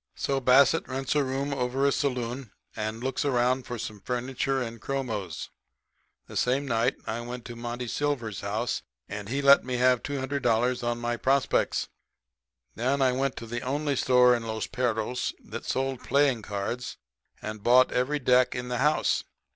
"So, 0.15 0.39
Bassett 0.39 0.87
rents 0.87 1.13
a 1.15 1.23
room 1.23 1.53
over 1.53 1.85
a 1.85 1.91
saloon 1.91 2.49
and 2.75 3.03
looks 3.03 3.23
around 3.23 3.67
for 3.67 3.77
some 3.77 4.01
furniture 4.01 4.59
and 4.59 4.81
chromos. 4.81 5.51
The 6.25 6.35
same 6.35 6.65
night 6.67 6.95
I 7.05 7.21
went 7.21 7.45
to 7.45 7.55
Monty 7.55 7.87
Silver's 7.87 8.41
house, 8.41 8.81
and 9.07 9.29
he 9.29 9.43
let 9.43 9.63
me 9.63 9.75
have 9.77 10.01
$200 10.01 10.83
on 10.83 10.97
my 10.97 11.17
prospects. 11.17 11.87
Then 12.73 12.99
I 12.99 13.11
went 13.11 13.35
to 13.35 13.45
the 13.45 13.61
only 13.61 13.95
store 13.95 14.33
in 14.35 14.41
Los 14.47 14.65
Perros 14.65 15.33
that 15.45 15.65
sold 15.65 15.99
playing 16.03 16.41
cards 16.41 16.97
and 17.39 17.61
bought 17.61 17.91
every 17.91 18.17
deck 18.17 18.55
in 18.55 18.69
the 18.69 18.79
house. 18.79 19.23